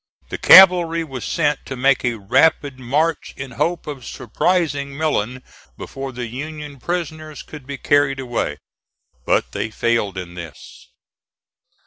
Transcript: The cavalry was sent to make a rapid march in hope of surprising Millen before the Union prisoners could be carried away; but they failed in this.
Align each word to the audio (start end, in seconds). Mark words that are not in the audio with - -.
The 0.29 0.39
cavalry 0.39 1.03
was 1.03 1.23
sent 1.23 1.63
to 1.67 1.75
make 1.75 2.03
a 2.03 2.15
rapid 2.17 2.79
march 2.79 3.35
in 3.37 3.51
hope 3.51 3.85
of 3.85 4.03
surprising 4.03 4.97
Millen 4.97 5.43
before 5.77 6.11
the 6.11 6.25
Union 6.25 6.79
prisoners 6.79 7.43
could 7.43 7.67
be 7.67 7.77
carried 7.77 8.19
away; 8.19 8.57
but 9.27 9.51
they 9.51 9.69
failed 9.69 10.17
in 10.17 10.33
this. 10.33 10.87